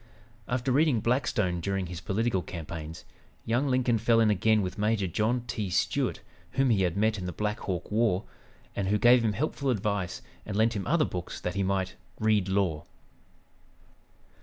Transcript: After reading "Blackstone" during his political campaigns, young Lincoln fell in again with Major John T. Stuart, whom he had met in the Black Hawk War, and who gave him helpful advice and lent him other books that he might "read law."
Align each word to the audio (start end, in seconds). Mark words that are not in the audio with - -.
After 0.47 0.71
reading 0.71 0.99
"Blackstone" 0.99 1.59
during 1.61 1.85
his 1.85 2.01
political 2.01 2.41
campaigns, 2.41 3.05
young 3.45 3.67
Lincoln 3.67 3.99
fell 3.99 4.19
in 4.19 4.31
again 4.31 4.63
with 4.63 4.79
Major 4.79 5.05
John 5.05 5.41
T. 5.45 5.69
Stuart, 5.69 6.21
whom 6.53 6.71
he 6.71 6.81
had 6.81 6.97
met 6.97 7.19
in 7.19 7.27
the 7.27 7.31
Black 7.31 7.59
Hawk 7.59 7.91
War, 7.91 8.23
and 8.75 8.87
who 8.87 8.97
gave 8.97 9.23
him 9.23 9.33
helpful 9.33 9.69
advice 9.69 10.23
and 10.43 10.57
lent 10.57 10.75
him 10.75 10.87
other 10.87 11.05
books 11.05 11.39
that 11.39 11.53
he 11.53 11.61
might 11.61 11.93
"read 12.19 12.49
law." 12.49 12.85